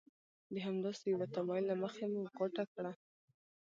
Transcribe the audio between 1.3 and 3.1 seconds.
تمایل له مخې مو غوټه کړه.